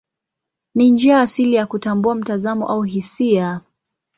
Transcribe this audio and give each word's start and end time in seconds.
Ni 0.75 0.89
njia 0.91 1.19
asili 1.19 1.55
ya 1.55 1.67
kutambua 1.67 2.15
mtazamo 2.15 2.67
au 2.67 2.81
hisia. 2.83 3.61